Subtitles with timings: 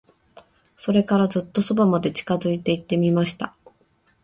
[0.79, 3.55] それから、ずっと側まで近づいて行ってみました。